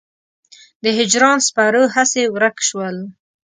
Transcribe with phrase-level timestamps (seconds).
[0.83, 2.97] د هجران سپرو هسې ورک شول.